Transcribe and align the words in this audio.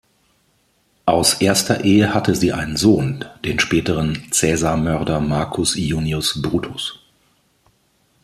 Aus 1.05 1.35
erster 1.41 1.83
Ehe 1.83 2.11
hatte 2.11 2.33
sie 2.33 2.53
einen 2.53 2.75
Sohn, 2.75 3.23
den 3.45 3.59
späteren 3.59 4.31
Caesarmörder 4.31 5.19
Marcus 5.19 5.75
Iunius 5.75 6.41
Brutus. 6.41 6.99